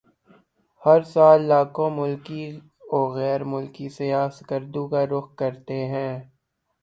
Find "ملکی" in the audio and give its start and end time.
1.97-2.43, 3.51-3.87